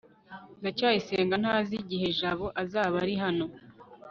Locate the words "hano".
3.23-3.45